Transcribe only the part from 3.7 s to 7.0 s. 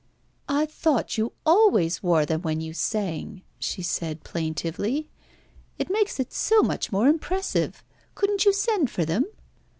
said plaintively. "It makes it so much